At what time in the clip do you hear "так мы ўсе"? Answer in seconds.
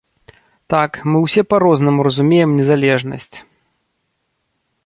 0.73-1.41